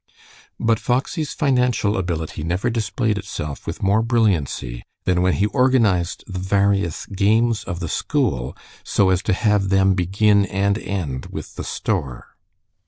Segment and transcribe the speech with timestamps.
[0.59, 6.39] But Foxy's financial ability never displayed itself with more brilliancy than when he organized the
[6.39, 11.63] various games of the school so as to have them begin and end with the
[11.63, 12.35] store.